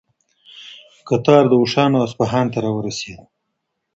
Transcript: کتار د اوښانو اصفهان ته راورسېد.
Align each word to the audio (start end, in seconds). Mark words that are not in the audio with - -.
کتار 1.07 1.43
د 1.49 1.53
اوښانو 1.61 1.97
اصفهان 2.05 2.45
ته 2.53 2.57
راورسېد. 2.65 3.21